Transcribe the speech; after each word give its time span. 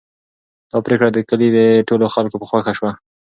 دا 0.71 0.77
پرېکړه 0.85 1.09
د 1.13 1.19
کلي 1.29 1.47
د 1.53 1.59
ټولو 1.87 2.05
خلکو 2.15 2.35
په 2.39 2.45
خوښه 2.49 2.71
شوه. 2.77 2.91